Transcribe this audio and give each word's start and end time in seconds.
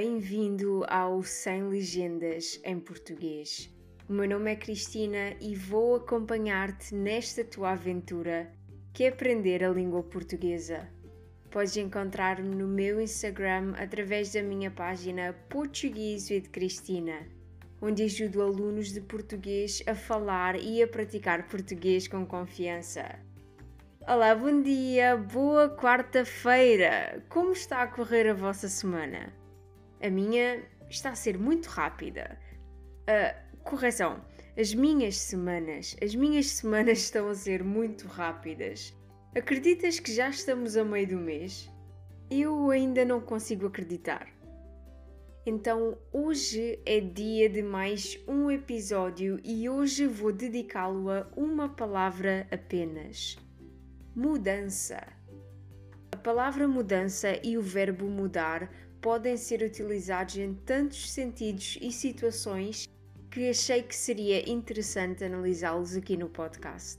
Bem-vindo 0.00 0.84
ao 0.86 1.24
Sem 1.24 1.64
Legendas 1.64 2.60
em 2.62 2.78
Português. 2.78 3.68
O 4.08 4.12
meu 4.12 4.28
nome 4.28 4.52
é 4.52 4.54
Cristina 4.54 5.34
e 5.40 5.56
vou 5.56 5.96
acompanhar-te 5.96 6.94
nesta 6.94 7.42
tua 7.42 7.72
aventura 7.72 8.48
que 8.92 9.02
é 9.02 9.08
aprender 9.08 9.64
a 9.64 9.70
língua 9.70 10.04
portuguesa. 10.04 10.88
Podes 11.50 11.76
encontrar-me 11.76 12.54
no 12.54 12.68
meu 12.68 13.00
Instagram 13.00 13.74
através 13.76 14.32
da 14.32 14.40
minha 14.40 14.70
página 14.70 15.34
Português 15.48 16.30
with 16.30 16.42
Cristina, 16.52 17.26
onde 17.82 18.04
ajudo 18.04 18.40
alunos 18.40 18.92
de 18.92 19.00
português 19.00 19.82
a 19.84 19.96
falar 19.96 20.54
e 20.54 20.80
a 20.80 20.86
praticar 20.86 21.48
português 21.48 22.06
com 22.06 22.24
confiança. 22.24 23.18
Olá, 24.06 24.32
bom 24.32 24.62
dia, 24.62 25.16
boa 25.16 25.68
quarta-feira! 25.68 27.20
Como 27.28 27.50
está 27.50 27.82
a 27.82 27.88
correr 27.88 28.28
a 28.28 28.34
vossa 28.34 28.68
semana? 28.68 29.36
A 30.00 30.10
minha 30.10 30.62
está 30.88 31.10
a 31.10 31.14
ser 31.14 31.38
muito 31.38 31.66
rápida. 31.66 32.38
Uh, 33.02 33.62
correção, 33.62 34.24
as 34.56 34.74
minhas 34.74 35.16
semanas, 35.16 35.96
as 36.02 36.14
minhas 36.14 36.46
semanas 36.50 36.98
estão 37.04 37.28
a 37.28 37.34
ser 37.34 37.62
muito 37.62 38.06
rápidas. 38.06 38.94
Acreditas 39.36 40.00
que 40.00 40.12
já 40.12 40.28
estamos 40.28 40.76
a 40.76 40.84
meio 40.84 41.08
do 41.08 41.16
mês? 41.18 41.70
Eu 42.30 42.70
ainda 42.70 43.04
não 43.04 43.20
consigo 43.20 43.66
acreditar. 43.66 44.28
Então, 45.46 45.96
hoje 46.12 46.78
é 46.84 47.00
dia 47.00 47.48
de 47.48 47.62
mais 47.62 48.18
um 48.28 48.50
episódio 48.50 49.40
e 49.42 49.68
hoje 49.68 50.06
vou 50.06 50.30
dedicá-lo 50.30 51.10
a 51.10 51.26
uma 51.34 51.70
palavra 51.70 52.46
apenas 52.50 53.36
mudança. 54.14 55.00
A 56.10 56.16
palavra 56.16 56.66
mudança 56.66 57.38
e 57.42 57.56
o 57.56 57.62
verbo 57.62 58.06
mudar 58.06 58.68
podem 59.00 59.36
ser 59.36 59.62
utilizados 59.62 60.36
em 60.36 60.54
tantos 60.54 61.10
sentidos 61.10 61.78
e 61.80 61.90
situações 61.90 62.88
que 63.30 63.48
achei 63.50 63.82
que 63.82 63.94
seria 63.94 64.48
interessante 64.50 65.24
analisá-los 65.24 65.96
aqui 65.96 66.16
no 66.16 66.28
podcast. 66.28 66.98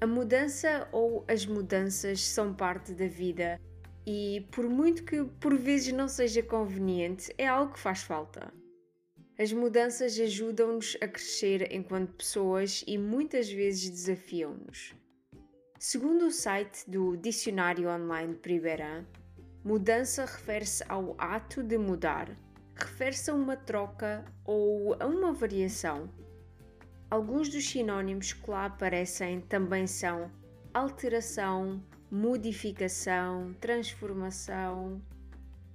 A 0.00 0.06
mudança 0.06 0.88
ou 0.92 1.24
as 1.28 1.46
mudanças 1.46 2.20
são 2.20 2.52
parte 2.52 2.92
da 2.92 3.06
vida 3.06 3.60
e, 4.06 4.46
por 4.50 4.68
muito 4.68 5.04
que 5.04 5.24
por 5.40 5.56
vezes 5.56 5.92
não 5.92 6.08
seja 6.08 6.42
conveniente, 6.42 7.32
é 7.38 7.46
algo 7.46 7.72
que 7.72 7.80
faz 7.80 8.02
falta. 8.02 8.52
As 9.38 9.52
mudanças 9.52 10.18
ajudam-nos 10.18 10.96
a 11.00 11.08
crescer 11.08 11.72
enquanto 11.72 12.14
pessoas 12.14 12.84
e 12.86 12.96
muitas 12.96 13.50
vezes 13.50 13.90
desafiam-nos. 13.90 14.94
Segundo 15.78 16.26
o 16.26 16.30
site 16.30 16.88
do 16.88 17.16
Dicionário 17.16 17.88
Online 17.88 18.34
Priberan, 18.34 19.04
mudança 19.64 20.26
refere-se 20.26 20.84
ao 20.90 21.14
ato 21.16 21.62
de 21.62 21.78
mudar, 21.78 22.28
refere-se 22.76 23.30
a 23.30 23.34
uma 23.34 23.56
troca 23.56 24.22
ou 24.44 24.94
a 25.00 25.06
uma 25.06 25.32
variação. 25.32 26.10
Alguns 27.10 27.48
dos 27.48 27.66
sinónimos 27.66 28.34
que 28.34 28.50
lá 28.50 28.66
aparecem 28.66 29.40
também 29.40 29.86
são 29.86 30.30
alteração, 30.74 31.82
modificação, 32.10 33.54
transformação. 33.58 35.00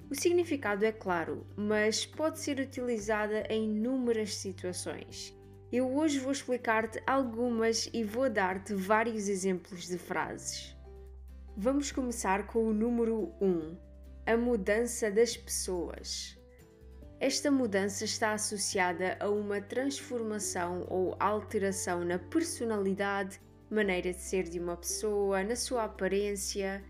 O 0.08 0.16
significado 0.16 0.86
é 0.86 0.92
claro, 0.92 1.48
mas 1.56 2.06
pode 2.06 2.40
ser 2.40 2.60
utilizada 2.60 3.44
em 3.50 3.64
inúmeras 3.64 4.36
situações. 4.36 5.36
Eu 5.72 5.96
hoje 5.96 6.20
vou 6.20 6.32
explicar-te 6.32 7.02
algumas 7.08 7.90
e 7.94 8.04
vou 8.04 8.30
dar-te 8.30 8.74
vários 8.74 9.28
exemplos 9.28 9.88
de 9.88 9.98
frases. 9.98 10.76
Vamos 11.58 11.92
começar 11.92 12.48
com 12.48 12.66
o 12.66 12.74
número 12.74 13.34
1, 13.42 13.78
a 14.26 14.38
mudança 14.38 15.12
das 15.12 15.36
pessoas. 15.36 16.38
Esta 17.20 17.52
mudança 17.52 18.06
está 18.06 18.32
associada 18.32 19.18
a 19.20 19.30
uma 19.30 19.60
transformação 19.60 20.86
ou 20.90 21.18
alteração 21.20 22.06
na 22.06 22.18
personalidade, 22.18 23.42
maneira 23.70 24.14
de 24.14 24.22
ser 24.22 24.44
de 24.44 24.58
uma 24.58 24.78
pessoa, 24.78 25.44
na 25.44 25.56
sua 25.56 25.84
aparência. 25.84 26.82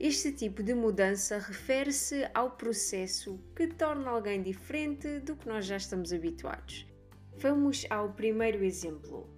Este 0.00 0.32
tipo 0.32 0.62
de 0.62 0.72
mudança 0.72 1.38
refere-se 1.38 2.26
ao 2.32 2.52
processo 2.52 3.38
que 3.54 3.66
torna 3.66 4.10
alguém 4.10 4.42
diferente 4.42 5.20
do 5.20 5.36
que 5.36 5.46
nós 5.46 5.66
já 5.66 5.76
estamos 5.76 6.14
habituados. 6.14 6.86
Vamos 7.36 7.84
ao 7.90 8.10
primeiro 8.12 8.64
exemplo. 8.64 9.28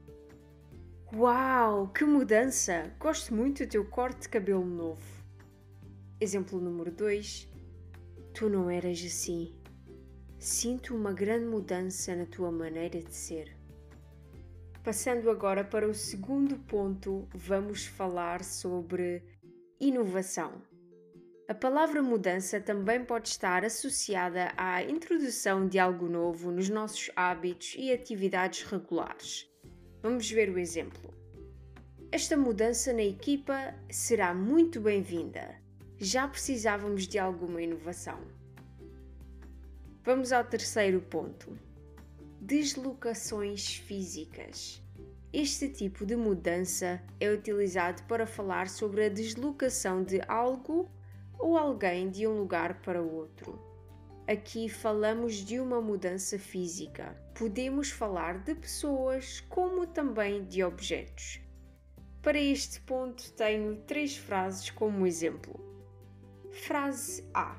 Uau, 1.14 1.86
que 1.92 2.04
mudança! 2.04 2.92
Gosto 2.98 3.32
muito 3.32 3.64
do 3.64 3.70
teu 3.70 3.84
corte 3.84 4.22
de 4.22 4.28
cabelo 4.28 4.64
novo. 4.64 5.24
Exemplo 6.20 6.60
número 6.60 6.90
2. 6.90 7.48
Tu 8.34 8.48
não 8.48 8.68
eras 8.68 9.00
assim. 9.04 9.54
Sinto 10.36 10.96
uma 10.96 11.12
grande 11.12 11.46
mudança 11.46 12.16
na 12.16 12.26
tua 12.26 12.50
maneira 12.50 13.00
de 13.00 13.14
ser. 13.14 13.56
Passando 14.82 15.30
agora 15.30 15.62
para 15.62 15.88
o 15.88 15.94
segundo 15.94 16.58
ponto, 16.58 17.28
vamos 17.32 17.86
falar 17.86 18.42
sobre 18.42 19.22
inovação. 19.78 20.60
A 21.48 21.54
palavra 21.54 22.02
mudança 22.02 22.60
também 22.60 23.04
pode 23.04 23.28
estar 23.28 23.64
associada 23.64 24.52
à 24.56 24.82
introdução 24.82 25.68
de 25.68 25.78
algo 25.78 26.08
novo 26.08 26.50
nos 26.50 26.68
nossos 26.68 27.12
hábitos 27.14 27.76
e 27.78 27.92
atividades 27.92 28.64
regulares. 28.64 29.48
Vamos 30.02 30.30
ver 30.30 30.50
o 30.50 30.58
exemplo. 30.58 31.12
Esta 32.12 32.36
mudança 32.36 32.92
na 32.92 33.02
equipa 33.02 33.74
será 33.90 34.34
muito 34.34 34.80
bem-vinda. 34.80 35.56
Já 35.98 36.28
precisávamos 36.28 37.08
de 37.08 37.18
alguma 37.18 37.62
inovação. 37.62 38.20
Vamos 40.04 40.32
ao 40.32 40.44
terceiro 40.44 41.00
ponto: 41.00 41.58
deslocações 42.40 43.74
físicas. 43.74 44.82
Este 45.32 45.68
tipo 45.68 46.06
de 46.06 46.14
mudança 46.14 47.02
é 47.18 47.30
utilizado 47.30 48.02
para 48.04 48.26
falar 48.26 48.68
sobre 48.68 49.06
a 49.06 49.08
deslocação 49.08 50.04
de 50.04 50.20
algo 50.28 50.88
ou 51.38 51.56
alguém 51.56 52.10
de 52.10 52.26
um 52.26 52.38
lugar 52.38 52.80
para 52.82 53.02
outro. 53.02 53.75
Aqui 54.28 54.68
falamos 54.68 55.34
de 55.34 55.60
uma 55.60 55.80
mudança 55.80 56.36
física. 56.36 57.16
Podemos 57.32 57.90
falar 57.90 58.42
de 58.42 58.56
pessoas 58.56 59.38
como 59.48 59.86
também 59.86 60.44
de 60.44 60.64
objetos. 60.64 61.40
Para 62.22 62.40
este 62.40 62.80
ponto, 62.80 63.32
tenho 63.34 63.76
três 63.82 64.16
frases 64.16 64.68
como 64.70 65.06
exemplo. 65.06 65.54
Frase 66.50 67.24
A: 67.32 67.56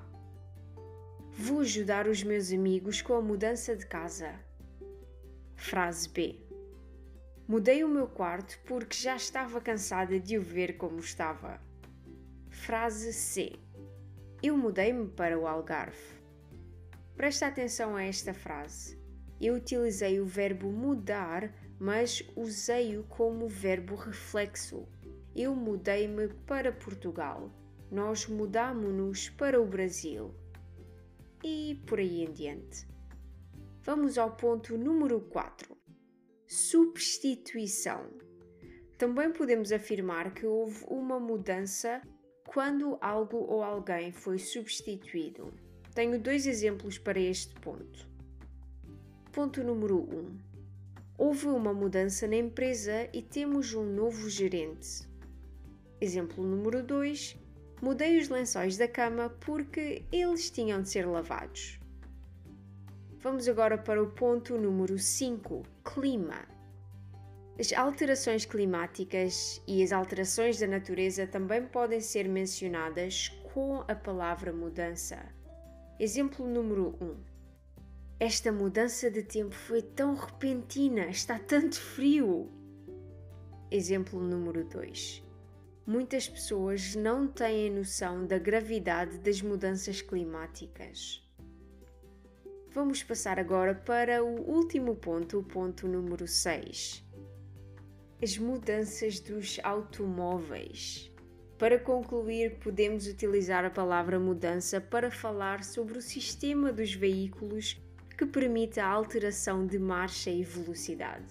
Vou 1.31 1.61
ajudar 1.61 2.05
os 2.05 2.21
meus 2.21 2.51
amigos 2.51 3.01
com 3.01 3.13
a 3.13 3.21
mudança 3.21 3.73
de 3.73 3.85
casa. 3.85 4.33
Frase 5.55 6.09
B: 6.09 6.37
Mudei 7.47 7.81
o 7.85 7.87
meu 7.87 8.07
quarto 8.07 8.59
porque 8.65 8.97
já 8.97 9.15
estava 9.15 9.61
cansada 9.61 10.19
de 10.19 10.37
o 10.37 10.41
ver 10.41 10.75
como 10.75 10.99
estava. 10.99 11.61
Frase 12.49 13.13
C: 13.13 13.57
eu 14.43 14.55
mudei-me 14.55 15.07
para 15.07 15.39
o 15.39 15.47
Algarve. 15.47 16.16
Presta 17.17 17.47
atenção 17.47 17.95
a 17.95 18.03
esta 18.03 18.31
frase. 18.31 18.95
Eu 19.41 19.55
utilizei 19.55 20.19
o 20.19 20.25
verbo 20.25 20.71
mudar, 20.71 21.51
mas 21.79 22.23
usei-o 22.35 23.03
como 23.05 23.47
verbo 23.47 23.95
reflexo. 23.95 24.87
Eu 25.35 25.55
mudei-me 25.55 26.27
para 26.45 26.71
Portugal. 26.71 27.51
Nós 27.89 28.27
mudamo-nos 28.27 29.29
para 29.31 29.59
o 29.59 29.65
Brasil. 29.65 30.31
E 31.43 31.81
por 31.87 31.97
aí 31.97 32.23
em 32.23 32.31
diante. 32.31 32.87
Vamos 33.81 34.19
ao 34.19 34.35
ponto 34.35 34.77
número 34.77 35.19
4. 35.19 35.75
Substituição. 36.45 38.11
Também 38.95 39.31
podemos 39.31 39.71
afirmar 39.71 40.35
que 40.35 40.45
houve 40.45 40.85
uma 40.87 41.19
mudança 41.19 41.99
quando 42.45 42.95
algo 43.01 43.37
ou 43.37 43.63
alguém 43.63 44.11
foi 44.11 44.37
substituído. 44.37 45.51
Tenho 45.97 46.19
dois 46.19 46.45
exemplos 46.45 46.99
para 46.99 47.19
este 47.19 47.55
ponto. 47.55 48.07
Ponto 49.31 49.63
número 49.63 49.97
1. 49.97 50.15
Um. 50.15 50.37
Houve 51.17 51.47
uma 51.47 51.73
mudança 51.73 52.27
na 52.27 52.35
empresa 52.35 53.09
e 53.11 53.19
temos 53.19 53.73
um 53.73 53.83
novo 53.83 54.29
gerente. 54.29 55.09
Exemplo 55.99 56.43
número 56.43 56.83
2. 56.83 57.35
Mudei 57.81 58.19
os 58.19 58.29
lençóis 58.29 58.77
da 58.77 58.87
cama 58.87 59.31
porque 59.43 60.05
eles 60.11 60.51
tinham 60.51 60.83
de 60.83 60.89
ser 60.89 61.07
lavados. 61.07 61.79
Vamos 63.17 63.47
agora 63.47 63.75
para 63.75 63.99
o 63.99 64.11
ponto 64.11 64.55
número 64.55 64.99
5: 64.99 65.63
clima. 65.83 66.47
As 67.59 67.73
alterações 67.73 68.45
climáticas 68.45 69.63
e 69.67 69.81
as 69.81 69.91
alterações 69.91 70.59
da 70.59 70.67
natureza 70.67 71.25
também 71.25 71.65
podem 71.65 72.01
ser 72.01 72.29
mencionadas 72.29 73.29
com 73.51 73.83
a 73.87 73.95
palavra 73.95 74.53
mudança. 74.53 75.35
Exemplo 75.99 76.45
número 76.45 76.95
1. 77.01 77.05
Um. 77.05 77.15
Esta 78.19 78.51
mudança 78.51 79.09
de 79.09 79.23
tempo 79.23 79.55
foi 79.55 79.81
tão 79.81 80.13
repentina, 80.13 81.07
está 81.07 81.39
tanto 81.39 81.81
frio. 81.81 82.51
Exemplo 83.71 84.19
número 84.19 84.63
2. 84.63 85.23
Muitas 85.87 86.29
pessoas 86.29 86.93
não 86.93 87.27
têm 87.27 87.71
noção 87.71 88.27
da 88.27 88.37
gravidade 88.37 89.17
das 89.17 89.41
mudanças 89.41 89.99
climáticas. 89.99 91.27
Vamos 92.69 93.01
passar 93.01 93.39
agora 93.39 93.73
para 93.73 94.23
o 94.23 94.51
último 94.51 94.95
ponto, 94.95 95.39
o 95.39 95.43
ponto 95.43 95.87
número 95.87 96.27
6. 96.27 97.03
As 98.21 98.37
mudanças 98.37 99.19
dos 99.19 99.59
automóveis. 99.63 101.11
Para 101.57 101.79
concluir, 101.79 102.59
podemos 102.59 103.07
utilizar 103.07 103.65
a 103.65 103.69
palavra 103.71 104.19
mudança 104.19 104.79
para 104.79 105.09
falar 105.09 105.63
sobre 105.63 105.97
o 105.97 106.01
sistema 106.01 106.71
dos 106.71 106.93
veículos 106.93 107.81
que 108.15 108.27
permite 108.27 108.79
a 108.79 108.87
alteração 108.87 109.65
de 109.65 109.79
marcha 109.79 110.29
e 110.29 110.43
velocidade. 110.43 111.25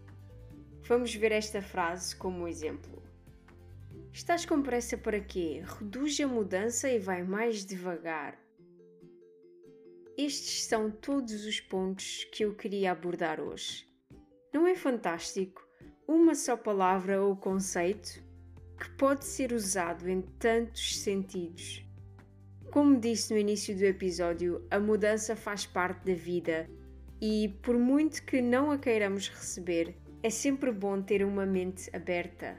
Vamos 0.83 1.15
ver 1.15 1.31
esta 1.31 1.63
frase 1.63 2.17
como 2.17 2.49
exemplo. 2.49 3.01
Estás 4.13 4.45
com 4.45 4.61
pressa 4.61 4.99
para 4.99 5.21
quê? 5.21 5.63
Reduz 5.65 6.19
a 6.19 6.27
mudança 6.27 6.91
e 6.91 6.99
vai 6.99 7.23
mais 7.23 7.65
devagar. 7.65 8.37
Estes 10.19 10.65
são 10.65 10.91
todos 10.91 11.45
os 11.45 11.61
pontos 11.61 12.25
que 12.33 12.45
eu 12.45 12.53
queria 12.53 12.91
abordar 12.91 13.41
hoje. 13.41 13.87
Não 14.53 14.67
é 14.67 14.75
fantástico? 14.75 15.65
Uma 16.09 16.35
só 16.35 16.57
palavra 16.57 17.23
ou 17.23 17.37
conceito 17.37 18.26
que 18.79 18.89
pode 18.91 19.25
ser 19.25 19.53
usado 19.53 20.09
em 20.09 20.21
tantos 20.39 20.99
sentidos. 20.99 21.85
Como 22.71 23.01
disse 23.01 23.33
no 23.33 23.41
início 23.41 23.75
do 23.75 23.85
episódio, 23.85 24.67
a 24.71 24.79
mudança 24.79 25.35
faz 25.35 25.65
parte 25.65 26.05
da 26.05 26.15
vida 26.15 26.69
e, 27.21 27.49
por 27.63 27.79
muito 27.79 28.23
que 28.25 28.43
não 28.43 28.71
a 28.71 28.79
queiramos 28.79 29.29
receber, 29.29 29.97
é 30.23 30.29
sempre 30.29 30.71
bom 30.71 31.01
ter 31.01 31.25
uma 31.25 31.47
mente 31.47 31.89
aberta. 31.95 32.57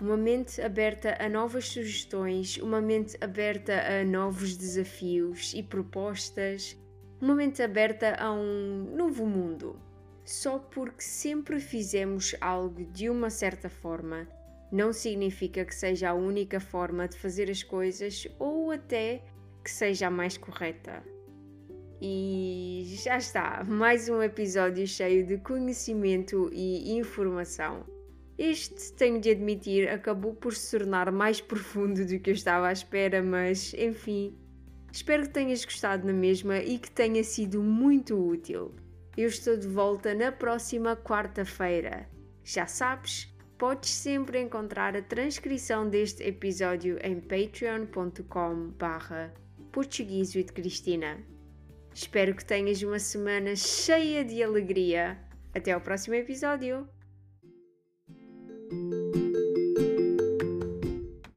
Uma 0.00 0.16
mente 0.16 0.62
aberta 0.62 1.16
a 1.20 1.28
novas 1.28 1.66
sugestões, 1.66 2.56
uma 2.58 2.80
mente 2.80 3.16
aberta 3.20 3.72
a 3.72 4.04
novos 4.04 4.56
desafios 4.56 5.52
e 5.54 5.62
propostas, 5.62 6.78
uma 7.20 7.34
mente 7.34 7.62
aberta 7.62 8.14
a 8.14 8.32
um 8.32 8.94
novo 8.96 9.26
mundo. 9.26 9.78
Só 10.24 10.58
porque 10.58 11.02
sempre 11.02 11.58
fizemos 11.58 12.36
algo 12.40 12.84
de 12.84 13.10
uma 13.10 13.28
certa 13.30 13.68
forma, 13.68 14.28
não 14.70 14.92
significa 14.92 15.64
que 15.64 15.74
seja 15.74 16.10
a 16.10 16.14
única 16.14 16.60
forma 16.60 17.08
de 17.08 17.16
fazer 17.18 17.50
as 17.50 17.62
coisas 17.62 18.26
ou 18.38 18.70
até 18.70 19.22
que 19.64 19.70
seja 19.70 20.06
a 20.06 20.10
mais 20.10 20.36
correta. 20.36 21.02
E 22.00 22.84
já 23.04 23.18
está, 23.18 23.62
mais 23.64 24.08
um 24.08 24.22
episódio 24.22 24.86
cheio 24.86 25.26
de 25.26 25.36
conhecimento 25.38 26.48
e 26.52 26.96
informação. 26.96 27.84
Este, 28.38 28.94
tenho 28.94 29.20
de 29.20 29.30
admitir, 29.30 29.86
acabou 29.90 30.34
por 30.34 30.54
se 30.54 30.78
tornar 30.78 31.12
mais 31.12 31.40
profundo 31.42 32.06
do 32.06 32.18
que 32.18 32.30
eu 32.30 32.34
estava 32.34 32.68
à 32.68 32.72
espera, 32.72 33.22
mas 33.22 33.74
enfim. 33.74 34.34
Espero 34.90 35.24
que 35.24 35.28
tenhas 35.28 35.64
gostado 35.64 36.06
na 36.06 36.12
mesma 36.12 36.56
e 36.58 36.78
que 36.78 36.90
tenha 36.90 37.22
sido 37.22 37.62
muito 37.62 38.16
útil. 38.16 38.74
Eu 39.14 39.28
estou 39.28 39.56
de 39.56 39.68
volta 39.68 40.14
na 40.14 40.32
próxima 40.32 40.96
quarta-feira. 40.96 42.08
Já 42.42 42.66
sabes, 42.66 43.29
podes 43.60 43.90
sempre 43.90 44.40
encontrar 44.40 44.96
a 44.96 45.02
transcrição 45.02 45.86
deste 45.86 46.22
episódio 46.22 46.98
em 47.02 47.20
patreon.com 47.20 48.70
barra 48.78 49.34
português 49.70 50.32
Cristina. 50.54 51.18
Espero 51.94 52.34
que 52.34 52.42
tenhas 52.42 52.82
uma 52.82 52.98
semana 52.98 53.54
cheia 53.54 54.24
de 54.24 54.42
alegria. 54.42 55.18
Até 55.54 55.72
ao 55.72 55.80
próximo 55.82 56.14
episódio! 56.14 56.88